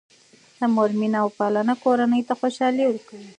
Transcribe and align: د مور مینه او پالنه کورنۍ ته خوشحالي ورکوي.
د 0.57 0.59
مور 0.75 0.89
مینه 0.99 1.17
او 1.23 1.29
پالنه 1.37 1.73
کورنۍ 1.83 2.21
ته 2.27 2.33
خوشحالي 2.39 2.83
ورکوي. 2.87 3.27